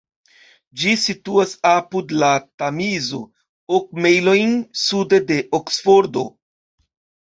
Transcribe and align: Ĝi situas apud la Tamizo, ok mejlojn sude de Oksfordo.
Ĝi 0.83 0.93
situas 1.01 1.53
apud 1.73 2.15
la 2.25 2.31
Tamizo, 2.63 3.23
ok 3.81 3.95
mejlojn 4.09 4.59
sude 4.89 5.25
de 5.33 5.43
Oksfordo. 5.63 6.31